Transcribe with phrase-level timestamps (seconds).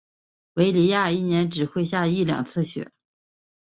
[0.55, 2.89] 韦里亚一年只会下一两次雪。